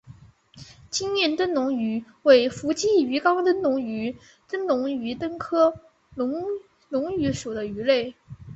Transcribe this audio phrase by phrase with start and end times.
[0.89, 5.75] 金焰灯笼鱼为辐鳍鱼纲灯笼鱼目灯笼鱼科
[6.15, 6.33] 灯
[6.89, 8.15] 笼鱼属的鱼类。